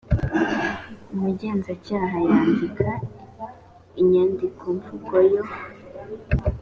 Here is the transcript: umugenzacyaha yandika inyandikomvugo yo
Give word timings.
umugenzacyaha 1.13 2.15
yandika 2.27 2.87
inyandikomvugo 4.01 5.15
yo 5.31 5.43